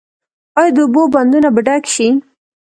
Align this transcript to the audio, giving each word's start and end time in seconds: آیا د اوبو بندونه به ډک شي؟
آیا 0.59 0.71
د 0.75 0.77
اوبو 0.83 1.01
بندونه 1.15 1.49
به 1.55 1.61
ډک 1.67 1.83
شي؟ 1.93 2.07